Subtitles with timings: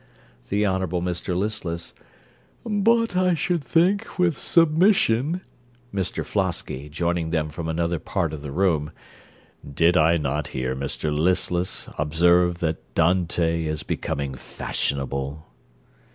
[0.49, 1.93] THE HONOURABLE MR LISTLESS
[2.65, 5.41] But I should think, with submission
[5.93, 8.89] MR FLOSKY (joining them from another part of the room)
[9.75, 15.45] Did I not hear Mr Listless observe that Dante is becoming fashionable?